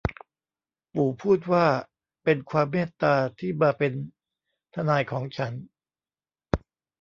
[0.93, 1.65] ปู่พูดว่า
[2.23, 3.93] เป็นความเมตตาที่มาเป็น
[4.75, 5.53] ทนายของฉัน